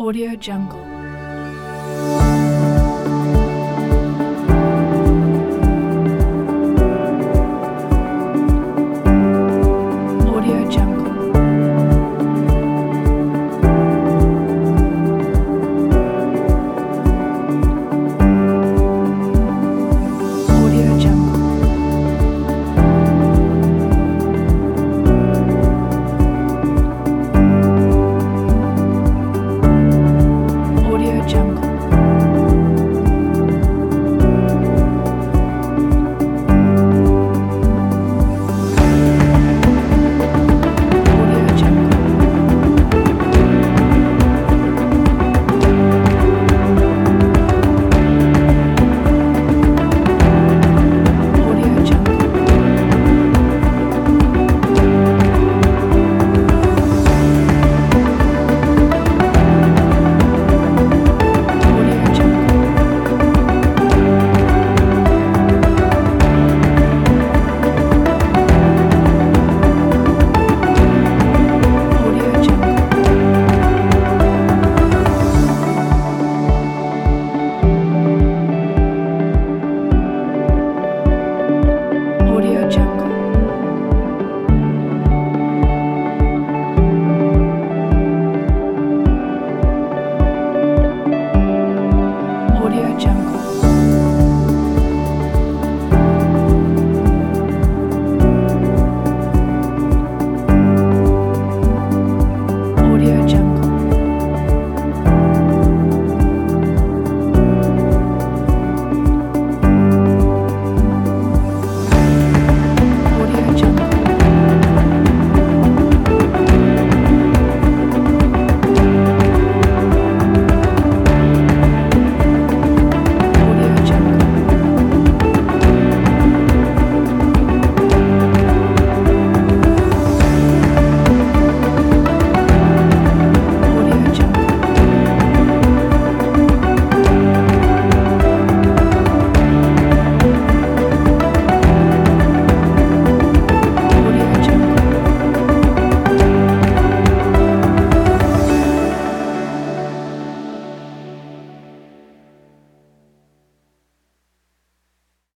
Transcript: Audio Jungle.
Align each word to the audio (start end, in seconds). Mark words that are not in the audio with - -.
Audio 0.00 0.34
Jungle. 0.34 0.99